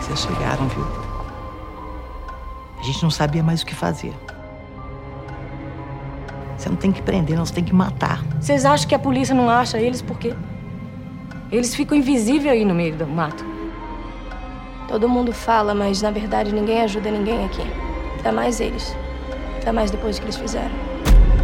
[0.00, 0.86] que vocês chegaram, viu?
[2.78, 4.14] A gente não sabia mais o que fazer.
[6.56, 8.24] Você não tem que prender, não, você tem que matar.
[8.40, 10.34] Vocês acham que a polícia não acha eles por quê?
[11.52, 13.44] Eles ficam invisíveis aí no meio do mato.
[14.88, 17.62] Todo mundo fala, mas na verdade ninguém ajuda ninguém aqui.
[18.16, 18.96] Ainda mais eles.
[19.58, 20.89] Ainda mais depois do que eles fizeram.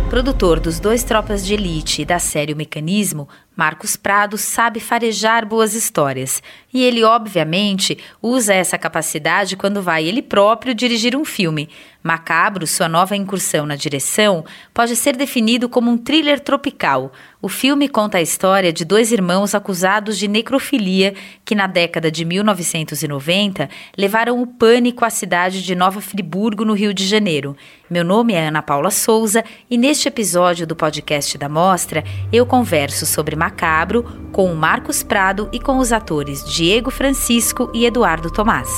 [0.09, 5.45] Produtor dos dois Tropas de Elite e da série O Mecanismo, Marcos Prado sabe farejar
[5.45, 6.41] boas histórias.
[6.73, 11.69] E ele, obviamente, usa essa capacidade quando vai ele próprio dirigir um filme.
[12.07, 17.13] Macabro, sua nova incursão na direção, pode ser definido como um thriller tropical.
[17.43, 21.15] O filme conta a história de dois irmãos acusados de necrofilia
[21.45, 26.95] que, na década de 1990, levaram o pânico à cidade de Nova Friburgo, no Rio
[26.95, 27.57] de Janeiro.
[27.91, 33.05] Meu nome é Ana Paula Souza e neste episódio do podcast da Mostra eu converso
[33.05, 38.69] sobre Macabro com o Marcos Prado e com os atores Diego Francisco e Eduardo Tomás.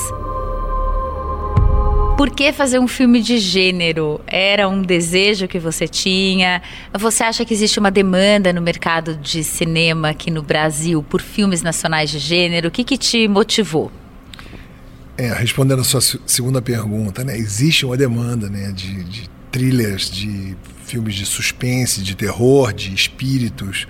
[2.19, 4.19] Por que fazer um filme de gênero?
[4.27, 6.61] Era um desejo que você tinha?
[6.93, 11.61] Você acha que existe uma demanda no mercado de cinema aqui no Brasil por filmes
[11.61, 12.67] nacionais de gênero?
[12.67, 13.89] O que, que te motivou?
[15.17, 20.57] É, respondendo a sua segunda pergunta, né, existe uma demanda né, de, de thrillers, de
[20.83, 23.87] filmes de suspense, de terror, de espíritos,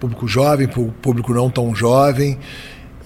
[0.00, 2.38] público jovem, público não tão jovem.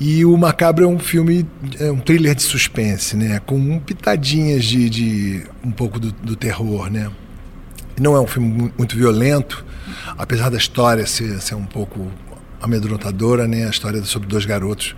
[0.01, 1.47] E o Macabro é um filme,
[1.79, 3.41] é um thriller de suspense, né?
[3.47, 7.11] Com pitadinhas de, de um pouco do, do, terror, né?
[8.01, 9.65] Não é um filme muito violento,
[10.19, 12.11] apesar da história ser, ser um pouco
[12.61, 13.67] amedrontadora, né?
[13.67, 14.97] A história sobre dois garotos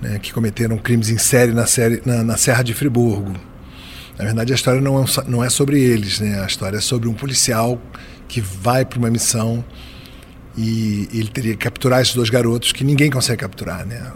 [0.00, 3.32] né, que cometeram crimes em série na, série na, na Serra de Friburgo.
[4.18, 6.42] Na verdade, a história não é, não é sobre eles, né?
[6.42, 7.80] A história é sobre um policial
[8.28, 9.64] que vai para uma missão
[10.56, 14.12] e ele teria que capturar esses dois garotos que ninguém consegue capturar, né?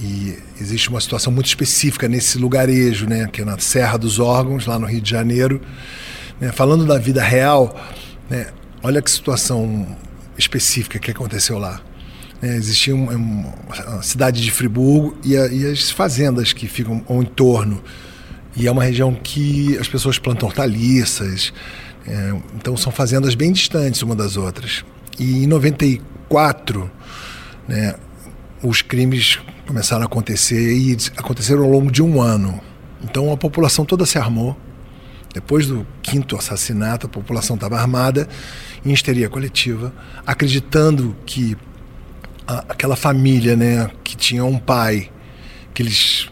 [0.00, 3.28] E existe uma situação muito específica nesse lugarejo, né?
[3.32, 5.60] Que é na Serra dos Órgãos, lá no Rio de Janeiro.
[6.40, 6.52] Né?
[6.52, 7.76] Falando da vida real,
[8.30, 8.48] né?
[8.82, 9.86] olha que situação
[10.36, 11.80] específica que aconteceu lá.
[12.40, 17.02] É, existia um, um, a cidade de Friburgo e, a, e, as fazendas que ficam
[17.08, 17.82] ao entorno.
[18.56, 21.52] E é uma região que as pessoas plantam hortaliças,
[22.06, 24.84] é, então são fazendas bem distantes uma das outras.
[25.18, 26.90] E em 94,
[27.66, 27.94] né,
[28.62, 32.60] os crimes começaram a acontecer e aconteceram ao longo de um ano.
[33.02, 34.56] Então a população toda se armou.
[35.34, 38.28] Depois do quinto assassinato, a população estava armada
[38.84, 39.92] em histeria coletiva,
[40.26, 41.56] acreditando que
[42.46, 45.10] a, aquela família, né, que tinha um pai
[45.74, 46.30] que eles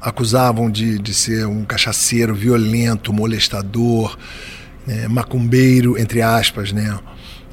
[0.00, 4.18] acusavam de, de ser um cachaceiro violento, molestador,
[4.86, 6.98] né, macumbeiro, entre aspas, né,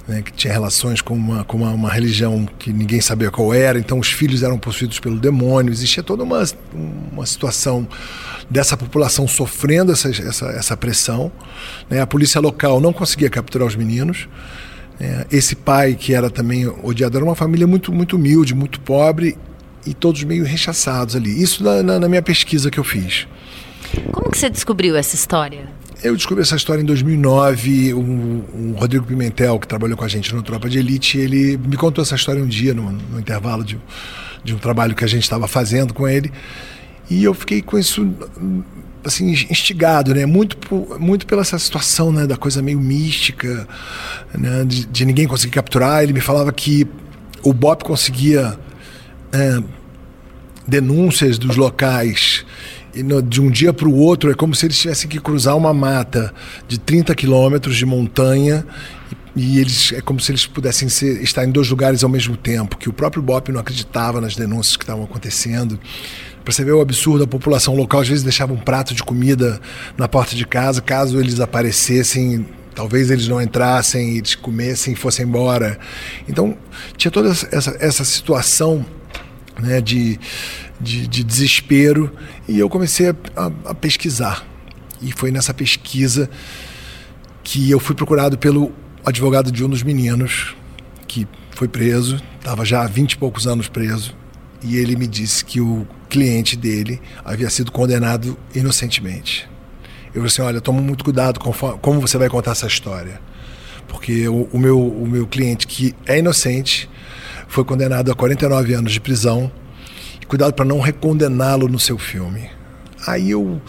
[0.10, 3.78] né, que tinha relações com, uma, com uma, uma, religião que ninguém sabia qual era,
[3.78, 5.72] então os filhos eram possuídos pelo demônio.
[5.72, 6.44] Existia toda uma,
[7.12, 7.88] uma situação
[8.50, 11.32] dessa população sofrendo essa, essa, essa pressão.
[11.88, 12.02] Né?
[12.02, 14.28] A polícia local não conseguia capturar os meninos.
[15.00, 19.38] É, esse pai, que era também odiado, era uma família muito, muito humilde, muito pobre
[19.86, 21.42] e todos meio rechaçados ali.
[21.42, 23.28] Isso na, na, na minha pesquisa que eu fiz.
[24.12, 25.79] Como que você descobriu essa história?
[26.02, 27.94] Eu descobri essa história em 2009.
[27.94, 31.76] O, o, Rodrigo Pimentel, que trabalhou com a gente no Tropa de Elite, ele me
[31.76, 33.78] contou essa história um dia, no, no intervalo de,
[34.44, 36.32] de um trabalho que a gente estava fazendo com ele.
[37.10, 38.10] E eu fiquei com isso
[39.04, 40.26] assim instigado, né?
[40.26, 40.58] Muito
[41.00, 42.26] muito pela essa situação, né?
[42.26, 43.68] Da coisa meio mística,
[44.34, 44.64] né?
[44.66, 46.02] De, de ninguém conseguir capturar.
[46.02, 46.88] Ele me falava que
[47.44, 48.58] o Bop conseguia
[49.34, 49.62] é,
[50.66, 52.46] denúncias dos locais
[53.28, 56.34] de um dia para o outro é como se eles tivessem que cruzar uma mata
[56.68, 58.66] de 30 quilômetros de montanha
[59.36, 62.78] e, eles é como se eles pudessem ser, estar em dois lugares ao mesmo tempo,
[62.78, 65.80] que o próprio Bop não acreditava nas denúncias que estavam acontecendo.
[66.44, 69.62] Para você ver o absurdo, a população local às vezes deixava um prato de comida
[69.98, 75.26] na porta de casa, caso eles aparecessem, talvez eles não entrassem, eles comessem e fossem
[75.26, 75.80] embora.
[76.28, 76.58] Então
[76.98, 78.86] tinha toda essa, essa situação
[79.60, 80.20] né, de
[80.80, 82.12] de, de desespero
[82.48, 84.46] e eu comecei a, a, a pesquisar.
[85.02, 86.30] E foi nessa pesquisa
[87.44, 88.72] que eu fui procurado pelo
[89.06, 90.56] advogado de um dos meninos
[91.08, 94.16] que foi preso, estava já há vinte e poucos anos preso,
[94.62, 99.50] e ele me disse que o cliente dele havia sido condenado inocentemente.
[100.08, 103.22] Eu falei assim: olha, toma muito cuidado com como você vai contar essa história.
[103.88, 106.90] Porque o, o, meu, o meu cliente, que é inocente,
[107.48, 109.52] foi condenado a 49 anos de prisão
[110.30, 112.50] cuidado para não recondená-lo no seu filme.
[113.06, 113.60] Aí eu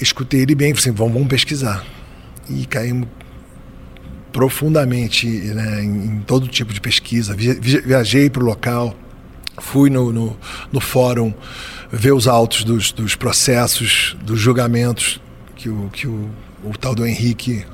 [0.00, 1.84] escutei ele bem, falei assim, vamos, vamos pesquisar.
[2.48, 3.08] E caímos
[4.32, 7.34] profundamente né, em, todo tipo de pesquisa.
[7.34, 8.96] Viajei para o local,
[9.60, 10.36] fui no, no,
[10.72, 11.34] no fórum
[11.90, 15.20] ver os autos dos, dos, processos, dos julgamentos
[15.56, 16.30] que o, que o,
[16.62, 17.64] o tal do Henrique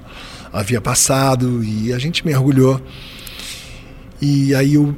[0.51, 2.81] havia passado e a gente mergulhou.
[4.23, 4.97] E aí eu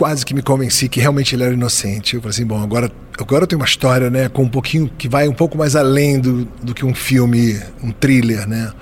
[0.00, 2.14] quase que me convenci que realmente ele era inocente.
[2.14, 5.06] Eu falei assim, bom, agora, agora eu tenho uma história, né, com um pouquinho que
[5.06, 8.72] vai um pouco mais além do, do que um filme, um thriller, né?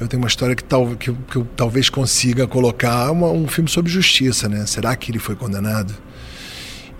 [0.00, 3.70] Eu tenho uma história que, tal, que, que eu talvez consiga colocar uma, um filme
[3.70, 4.66] sobre justiça, né?
[4.66, 5.94] Será que ele foi condenado?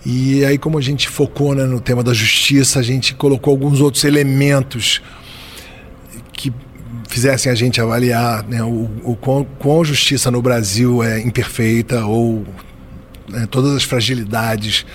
[0.05, 3.81] E aí, como a gente focou né, no tema da justiça, a gente colocou alguns
[3.81, 5.03] outros elementos
[6.33, 6.53] que
[7.09, 12.47] fizessem a gente avaliar né, o, o quão, quão justiça no Brasil é imperfeita ou
[13.29, 14.87] né, todas as fragilidades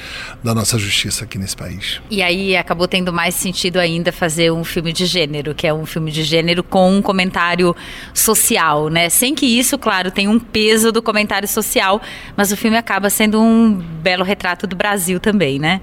[0.44, 2.02] da nossa justiça aqui nesse país.
[2.10, 5.86] E aí acabou tendo mais sentido ainda fazer um filme de gênero, que é um
[5.86, 7.76] filme de gênero com um comentário
[8.14, 9.10] social, né?
[9.10, 12.02] Sem que isso, claro, tenha um peso do comentário social,
[12.36, 15.82] mas o filme acaba sendo um belo retrato do Brasil também, né?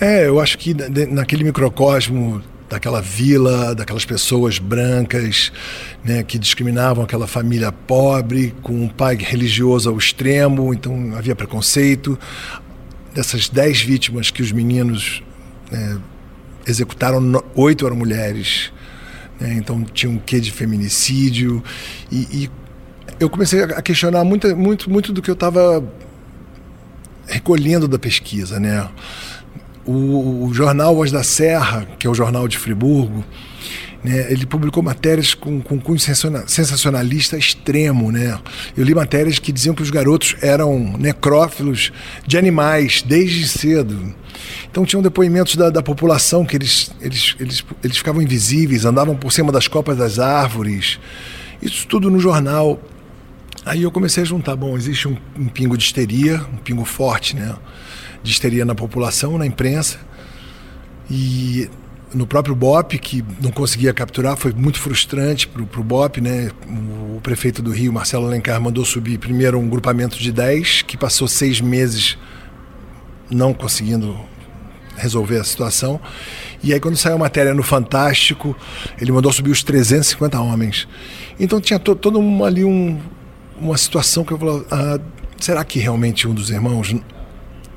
[0.00, 0.74] É, eu acho que
[1.10, 5.52] naquele microcosmo daquela vila, daquelas pessoas brancas
[6.02, 12.18] né, que discriminavam aquela família pobre, com um pai religioso ao extremo, então havia preconceito.
[13.14, 15.22] Dessas dez vítimas que os meninos
[15.70, 16.00] né,
[16.66, 18.72] executaram, oito eram mulheres.
[19.38, 21.62] Né, então tinha um quê de feminicídio.
[22.10, 22.50] E, e
[23.20, 25.84] eu comecei a questionar muito, muito, muito do que eu estava
[27.26, 28.88] recolhendo da pesquisa, né?
[29.84, 33.24] O, o, jornal Voz da Serra, que é o jornal de Friburgo,
[34.02, 38.10] né, ele publicou matérias com, com cunho sensacionalista extremo.
[38.10, 38.38] Né?
[38.76, 41.92] Eu li matérias que diziam que os garotos eram necrófilos
[42.26, 44.14] de animais desde cedo.
[44.70, 49.32] Então tinham depoimentos da, da população que eles, eles, eles, eles ficavam invisíveis, andavam por
[49.32, 50.98] cima das copas das árvores.
[51.60, 52.80] Isso tudo no jornal.
[53.64, 57.36] Aí eu comecei a juntar, bom, existe um, um pingo de histeria, um pingo forte,
[57.36, 57.54] né?
[58.22, 59.98] De histeria na população, na imprensa.
[61.10, 61.68] E
[62.14, 66.20] no próprio BOP, que não conseguia capturar, foi muito frustrante para o BOP.
[66.20, 66.50] Né?
[67.16, 71.26] O prefeito do Rio, Marcelo Alencar, mandou subir primeiro um grupamento de 10, que passou
[71.26, 72.18] seis meses
[73.30, 74.18] não conseguindo
[74.96, 76.00] resolver a situação.
[76.62, 78.56] E aí, quando saiu a matéria no Fantástico,
[79.00, 80.86] ele mandou subir os 350 homens.
[81.40, 83.00] Então tinha to, todo um, ali um,
[83.58, 85.00] uma situação que eu falava: ah,
[85.40, 86.94] será que realmente um dos irmãos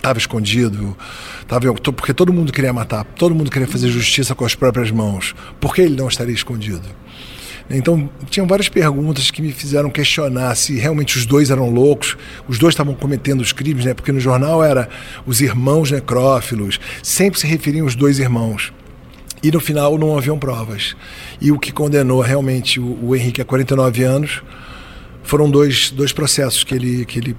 [0.06, 0.96] estava escondido,
[1.48, 5.34] tava, porque todo mundo queria matar, todo mundo queria fazer justiça com as próprias mãos.
[5.60, 6.84] Por que ele não estaria escondido?
[7.68, 12.16] Então, tinham várias perguntas que me fizeram questionar se realmente os dois eram loucos,
[12.48, 13.96] os dois estavam cometendo os crimes, né?
[13.96, 14.88] Porque no jornal era
[15.25, 18.72] os irmãos necrófilos, sempre se referiam os dois irmãos.
[19.42, 20.96] E no final não haviam provas.
[21.42, 24.44] E o que condenou realmente o, o Henrique a 49 anos
[25.24, 27.36] foram dois, dois processos que ele, que ele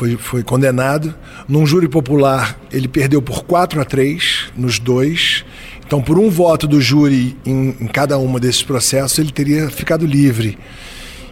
[0.00, 1.14] foi, foi condenado.
[1.46, 5.44] Num júri popular, ele perdeu por 4 a 3 nos dois.
[5.86, 10.06] Então, por um voto do júri em, em cada uma desses processos, ele teria ficado
[10.06, 10.58] livre.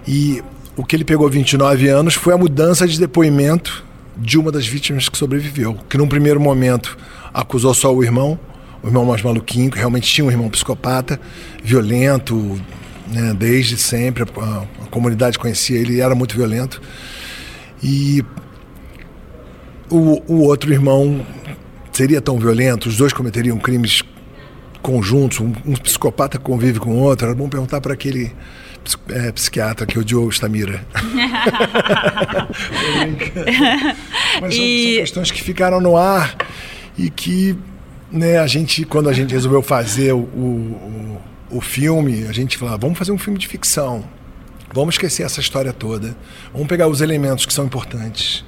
[0.07, 0.43] E
[0.77, 3.83] o que ele pegou 29 anos foi a mudança de depoimento
[4.15, 6.99] de uma das vítimas que sobreviveu, que num primeiro momento
[7.33, 8.39] acusou só o irmão,
[8.83, 11.19] o irmão mais maluquinho, que realmente tinha um irmão psicopata,
[11.65, 12.61] violento,
[13.07, 16.83] né, desde sempre, a, a comunidade conhecia ele, era muito violento.
[17.83, 18.25] E
[19.91, 21.25] o, o outro irmão
[21.93, 24.03] seria tão violento, os dois cometeriam crimes
[24.81, 28.33] conjuntos, um, um psicopata convive com o outro, era bom perguntar para aquele
[29.09, 30.87] é, psiquiatra que odiou o Stamira.
[34.41, 34.95] Mas são, e...
[34.95, 36.37] são, questões que ficaram no ar
[36.97, 37.57] e que
[38.11, 42.75] né, a gente, quando a gente resolveu fazer o, o, o filme, a gente falou,
[42.75, 44.05] ah, vamos fazer um filme de ficção.
[44.73, 46.17] Vamos esquecer essa história toda.
[46.53, 48.45] Vamos pegar os elementos que são importantes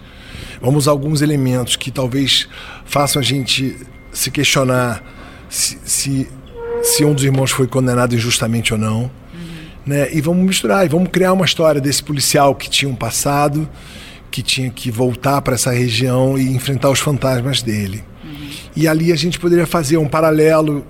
[0.60, 2.48] Vamos usar alguns elementos que talvez
[2.84, 3.76] façam a gente
[4.12, 5.02] se questionar
[5.48, 6.28] se, se,
[6.82, 9.10] se um dos irmãos foi condenado injustamente ou não.
[9.84, 10.12] Né?
[10.12, 13.68] E vamos misturar, e vamos criar uma história desse policial que tinha um passado,
[14.30, 18.04] que tinha que voltar para essa região e enfrentar os fantasmas dele.
[18.22, 18.50] Uhum.
[18.76, 20.84] E ali a gente poderia fazer um paralelo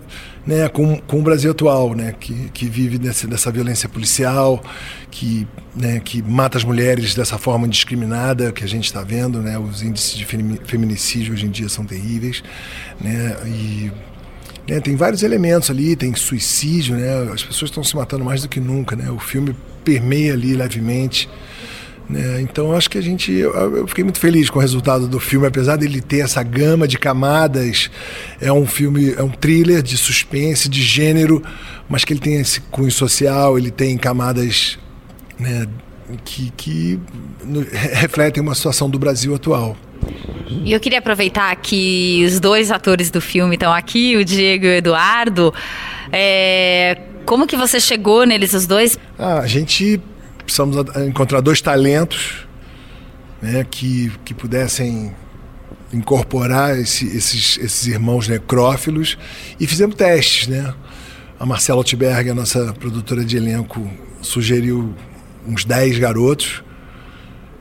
[0.47, 4.63] né, com, com o Brasil atual, né, que, que vive dessa, dessa violência policial,
[5.11, 9.59] que, né, que mata as mulheres dessa forma indiscriminada que a gente está vendo, né,
[9.59, 12.43] os índices de feminicídio hoje em dia são terríveis,
[13.01, 13.93] né, e
[14.69, 18.49] né, tem vários elementos ali, tem suicídio, né, as pessoas estão se matando mais do
[18.49, 19.55] que nunca, né, o filme
[19.85, 21.29] permeia ali levemente
[22.11, 22.41] né?
[22.41, 23.33] Então acho que a gente.
[23.33, 26.89] Eu, eu, fiquei muito feliz com o resultado do filme, apesar dele ter essa gama
[26.89, 27.89] de camadas.
[28.41, 31.41] É um filme, é um thriller de suspense, de gênero,
[31.89, 34.77] mas que ele tem esse cunho social, ele tem camadas
[35.39, 35.67] né,
[36.25, 36.99] que, que
[37.93, 39.77] refletem uma situação do Brasil atual.
[40.49, 44.69] E eu queria aproveitar que os dois atores do filme estão aqui, o Diego e
[44.69, 45.55] o Eduardo.
[46.11, 48.99] É, como que você chegou neles, os dois?
[49.17, 50.01] Ah, a gente
[50.51, 50.77] precisamos
[51.07, 52.45] encontrar dois talentos
[53.41, 55.15] né, que, que pudessem
[55.93, 59.17] incorporar esse, esses, esses irmãos necrófilos
[59.59, 60.75] e fizemos testes, né?
[61.39, 63.89] A Marcela Altberg, a nossa produtora de elenco,
[64.21, 64.95] sugeriu
[65.47, 66.63] uns 10 garotos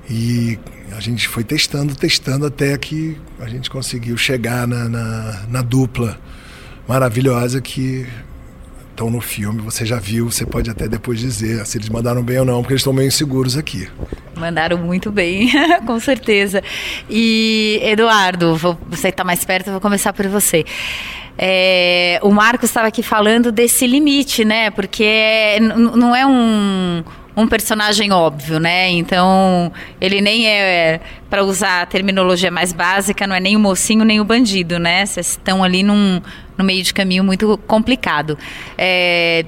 [0.10, 0.60] e
[0.92, 6.20] a gente foi testando, testando até que a gente conseguiu chegar na, na, na dupla
[6.88, 8.06] maravilhosa que
[9.00, 9.62] estão no filme.
[9.62, 12.74] Você já viu, você pode até depois dizer se eles mandaram bem ou não, porque
[12.74, 13.88] eles estão meio inseguros aqui.
[14.36, 15.50] Mandaram muito bem,
[15.88, 16.62] com certeza.
[17.10, 20.66] E, Eduardo, vou, você está mais perto, vou começar por você.
[21.38, 24.70] É, o Marcos estava aqui falando desse limite, né?
[24.70, 27.02] Porque é, não é um,
[27.38, 28.90] um personagem óbvio, né?
[28.90, 33.60] Então, ele nem é, é para usar a terminologia mais básica, não é nem o
[33.60, 35.06] mocinho nem o bandido, né?
[35.06, 36.22] Vocês estão ali num,
[36.60, 38.38] no meio de caminho muito complicado.
[38.78, 39.46] É,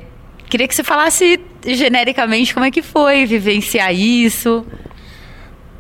[0.50, 4.66] queria que você falasse genericamente como é que foi vivenciar isso.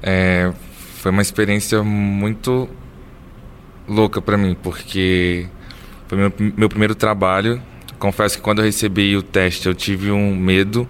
[0.03, 0.51] É,
[0.97, 2.69] foi uma experiência muito
[3.87, 5.47] louca para mim, porque
[6.07, 7.61] foi meu, meu primeiro trabalho.
[7.97, 10.87] Confesso que quando eu recebi o teste eu tive um medo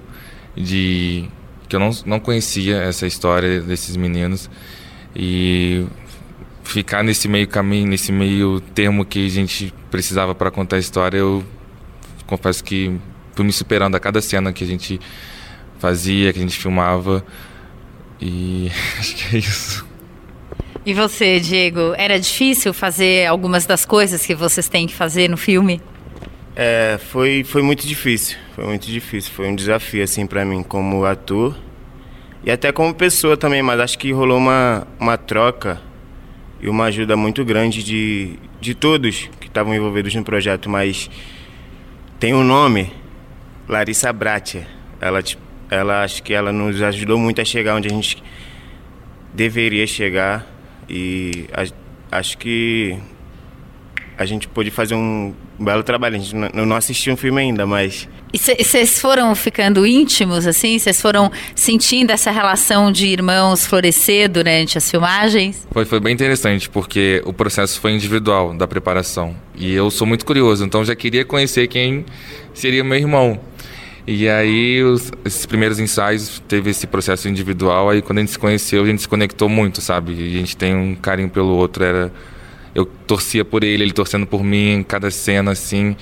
[0.55, 1.29] de
[1.69, 4.49] que eu não, não conhecia essa história desses meninos
[5.15, 5.85] e
[6.63, 11.17] ficar nesse meio caminho, nesse meio termo que a gente precisava para contar a história,
[11.17, 11.43] eu
[12.25, 12.97] confesso que
[13.35, 14.99] fui me superando a cada cena que a gente
[15.79, 17.25] fazia, que a gente filmava
[18.19, 19.85] e acho que é isso.
[20.85, 25.37] E você, Diego, era difícil fazer algumas das coisas que vocês têm que fazer no
[25.37, 25.81] filme?
[26.55, 31.05] É, foi, foi muito difícil, foi muito difícil, foi um desafio assim para mim como
[31.05, 31.55] ator
[32.43, 35.79] e até como pessoa também, mas acho que rolou uma, uma troca
[36.61, 41.09] e uma ajuda muito grande de, de todos que estavam envolvidos no projeto, mas
[42.19, 42.91] tem um nome,
[43.67, 44.67] Larissa Bratia.
[44.99, 45.23] Ela,
[45.71, 48.21] ela acho que ela nos ajudou muito a chegar onde a gente
[49.33, 50.45] deveria chegar
[50.87, 52.97] e a, acho que
[54.17, 56.15] a gente pôde fazer um belo trabalho.
[56.15, 58.07] A gente não, não assistiu um filme ainda, mas.
[58.33, 60.79] E vocês foram ficando íntimos, assim?
[60.79, 65.67] Vocês foram sentindo essa relação de irmãos florescer durante as filmagens?
[65.71, 69.35] Foi, foi bem interessante, porque o processo foi individual da preparação.
[69.55, 72.05] E eu sou muito curioso, então já queria conhecer quem
[72.53, 73.39] seria meu irmão.
[74.07, 77.89] E aí, os, esses primeiros ensaios teve esse processo individual.
[77.89, 80.13] Aí, quando a gente se conheceu, a gente se conectou muito, sabe?
[80.13, 81.83] E a gente tem um carinho pelo outro.
[81.83, 82.11] Era
[82.73, 85.95] eu torcia por ele, ele torcendo por mim em cada cena, assim.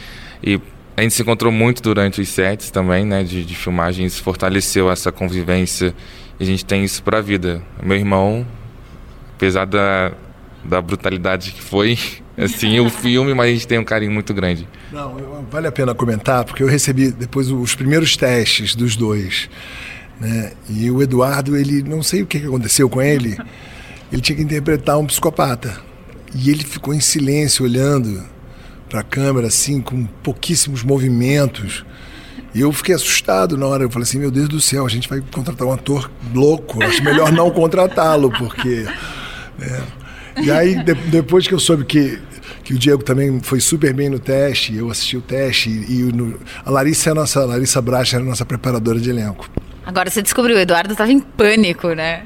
[0.43, 0.59] E
[0.99, 4.05] a gente se encontrou muito durante os sets também, né, de, de filmagem.
[4.05, 5.95] Isso fortaleceu essa convivência.
[6.37, 7.61] E a gente tem isso pra vida.
[7.81, 8.45] Meu irmão,
[9.33, 10.11] apesar da,
[10.63, 11.97] da brutalidade que foi,
[12.37, 14.67] assim, o filme, mas a gente tem um carinho muito grande.
[14.91, 19.49] Não, vale a pena comentar, porque eu recebi depois os primeiros testes dos dois.
[20.19, 20.51] Né?
[20.69, 23.37] E o Eduardo, ele não sei o que aconteceu com ele,
[24.11, 25.79] ele tinha que interpretar um psicopata.
[26.35, 28.21] E ele ficou em silêncio olhando
[28.89, 31.85] para a câmera assim com pouquíssimos movimentos.
[32.53, 33.83] E eu fiquei assustado na hora.
[33.83, 36.83] Eu falei assim: meu Deus do céu, a gente vai contratar um ator louco.
[36.83, 38.85] Acho melhor não contratá-lo, porque.
[39.61, 39.99] É.
[40.41, 42.17] E aí, de, depois que eu soube que,
[42.63, 46.03] que o Diego também foi super bem no teste, eu assisti o teste, e, e
[46.03, 49.49] no, a Larissa, é a nossa, a Larissa Bracha era a nossa preparadora de elenco.
[49.85, 52.23] Agora você descobriu, o Eduardo estava em pânico, né?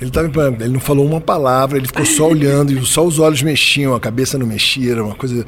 [0.00, 0.28] Ele, tava,
[0.60, 4.00] ele não falou uma palavra, ele ficou só olhando, e só os olhos mexiam, a
[4.00, 5.44] cabeça não mexia, era uma coisa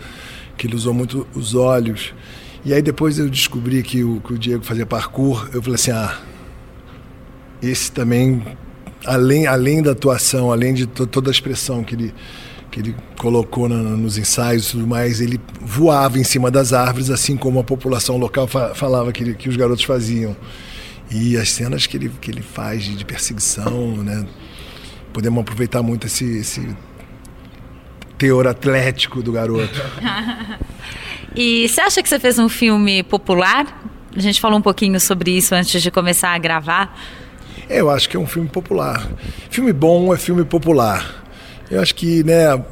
[0.63, 2.15] que ele usou muito os olhos.
[2.65, 5.91] E aí depois eu descobri que o, que o Diego fazia parkour, eu falei assim,
[5.91, 6.21] ah,
[7.61, 8.41] esse também,
[9.05, 12.15] além, além da atuação, além de to, toda a expressão que ele,
[12.71, 17.11] que ele colocou na, nos ensaios e tudo mais, ele voava em cima das árvores,
[17.11, 20.37] assim como a população local fa, falava que, ele, que os garotos faziam.
[21.11, 24.25] E as cenas que ele, que ele faz de, de perseguição, né?
[25.13, 26.61] Podemos aproveitar muito esse, esse
[28.23, 29.83] teor atlético do garoto.
[31.35, 33.83] e você acha que você fez um filme popular?
[34.15, 36.97] A gente falou um pouquinho sobre isso antes de começar a gravar.
[37.69, 39.11] É, eu acho que é um filme popular.
[39.51, 41.25] Filme bom é filme popular.
[41.69, 42.63] Eu acho que, né,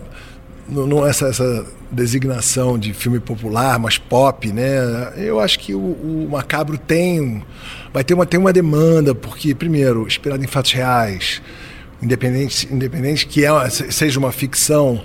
[0.69, 5.15] não essa, essa designação de filme popular, mas pop, né?
[5.17, 7.43] Eu acho que o, o Macabro tem
[7.93, 11.43] vai ter uma tem uma demanda porque primeiro inspirado em fatos reais,
[12.01, 15.03] independente independente que é, seja uma ficção,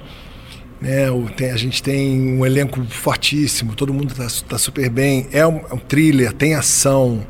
[0.80, 1.08] né?
[1.36, 5.62] Tem, a gente tem um elenco fortíssimo, todo mundo está tá super bem, é um,
[5.70, 7.26] é um thriller, tem ação,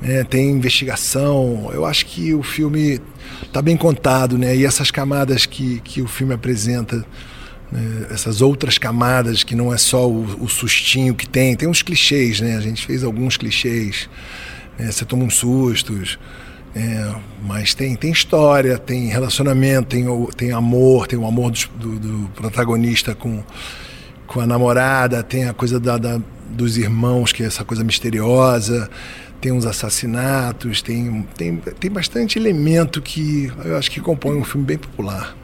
[0.00, 0.24] né?
[0.24, 1.70] tem investigação.
[1.72, 3.00] Eu acho que o filme
[3.42, 4.56] está bem contado, né?
[4.56, 7.04] E essas camadas que, que o filme apresenta,
[7.70, 8.06] né?
[8.10, 12.40] essas outras camadas que não é só o, o, sustinho que tem, tem uns clichês,
[12.40, 12.56] né?
[12.56, 14.08] A gente fez alguns clichês,
[14.78, 14.90] né?
[14.90, 16.18] você toma uns sustos.
[16.74, 20.04] É, mas tem, tem história, tem relacionamento, tem,
[20.36, 23.42] tem amor, tem o amor do, do, protagonista com,
[24.26, 26.20] com a namorada, tem a coisa da, da,
[26.50, 28.88] dos irmãos, que é essa coisa misteriosa,
[29.40, 34.66] tem uns assassinatos, tem, tem, tem bastante elemento que eu acho que compõe um filme
[34.66, 35.36] bem popular.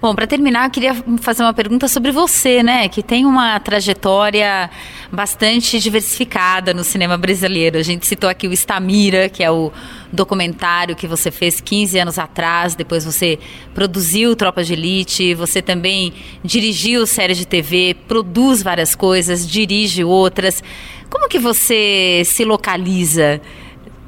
[0.00, 2.88] Bom, para terminar, eu queria fazer uma pergunta sobre você, né?
[2.88, 4.70] Que tem uma trajetória
[5.12, 7.76] bastante diversificada no cinema brasileiro.
[7.76, 9.70] A gente citou aqui o Estamira, que é o
[10.10, 12.74] documentário que você fez 15 anos atrás.
[12.74, 13.38] Depois você
[13.74, 15.34] produziu Tropa de Elite.
[15.34, 20.64] Você também dirigiu séries de TV, produz várias coisas, dirige outras.
[21.10, 23.38] Como que você se localiza?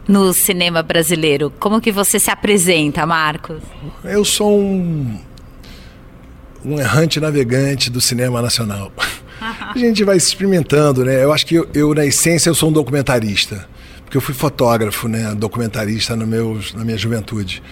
[0.09, 1.53] no cinema brasileiro?
[1.61, 3.63] Como que você se apresenta, Marcos?
[4.03, 5.17] Eu sou um
[6.64, 8.92] um errante navegante do cinema nacional.
[9.40, 11.25] A gente vai se experimentando, né?
[11.25, 13.69] Eu acho que eu, eu, na essência, eu sou um documentarista.
[14.04, 15.35] Porque eu fui fotógrafo, né?
[15.35, 17.62] Documentarista no meus, na minha juventude.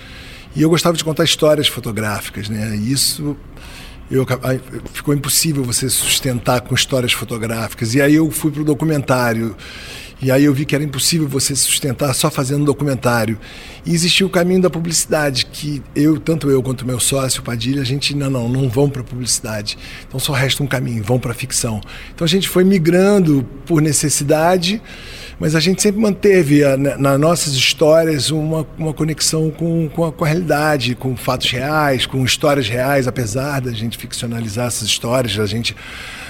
[0.57, 2.75] E eu gostava de contar histórias fotográficas, né?
[2.77, 3.37] E isso
[4.11, 4.27] eu,
[4.93, 7.95] ficou impossível você sustentar com histórias fotográficas.
[7.95, 9.55] E aí eu fui para o documentário.
[10.23, 13.39] E aí eu vi que era impossível você sustentar só fazendo documentário.
[13.87, 17.85] E existia o caminho da publicidade, que eu, tanto eu quanto meu sócio, Padilha, a
[17.85, 19.79] gente, não, não, não vão para publicidade.
[20.07, 21.81] Então só resta um caminho, vão para ficção.
[22.15, 24.83] Então a gente foi migrando por necessidade,
[25.41, 30.13] mas a gente sempre manteve a, nas nossas histórias uma, uma conexão com, com a,
[30.13, 35.39] com, a, realidade, com fatos reais, com histórias reais, apesar da gente ficcionalizar essas histórias,
[35.39, 35.75] a gente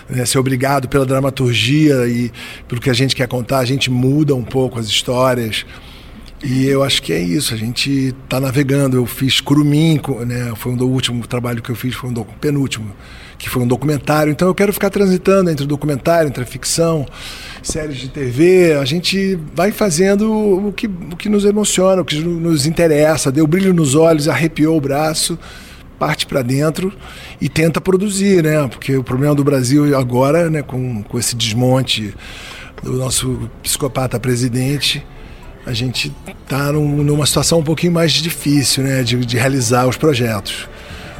[0.09, 2.31] né, ser obrigado pela dramaturgia e
[2.69, 5.67] pelo que a gente quer contar, a gente muda um pouco as histórias.
[6.45, 8.97] E eu acho que é isso, a gente está navegando.
[8.97, 12.25] Eu fiz Curumim, né, foi um do último trabalho que eu fiz, foi um do,
[12.25, 12.95] penúltimo,
[13.41, 14.31] que foi um documentário.
[14.31, 17.07] Então eu quero ficar transitando entre o documentário, entre a ficção,
[17.63, 18.75] séries de TV.
[18.75, 23.33] A gente vai fazendo o que, o que nos emociona, o que nos interessa.
[23.33, 25.39] Deu brilho nos olhos, arrepiou o braço
[25.99, 26.91] parte para dentro
[27.39, 28.67] e tenta produzir, né?
[28.69, 32.15] Porque o problema do Brasil agora, né, com, com esse desmonte
[32.83, 35.07] do nosso psicopata presidente,
[35.67, 36.11] a gente
[36.43, 40.67] está num, numa situação um pouquinho mais difícil, né, de, de, realizar os projetos.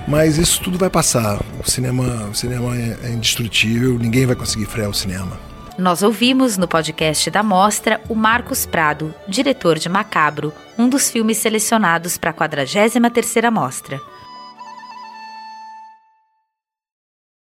[0.09, 1.41] Mas isso tudo vai passar.
[1.65, 5.39] O cinema, o cinema é, é indestrutível, ninguém vai conseguir frear o cinema.
[5.79, 11.39] Nós ouvimos no podcast da Mostra o Marcos Prado, diretor de Macabro, um dos filmes
[11.39, 14.01] selecionados para a 43ª Mostra.